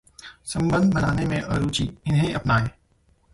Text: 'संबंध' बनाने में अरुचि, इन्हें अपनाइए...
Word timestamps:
'संबंध' 0.45 0.93
बनाने 0.93 1.25
में 1.25 1.41
अरुचि, 1.41 1.83
इन्हें 2.07 2.33
अपनाइए... 2.33 2.69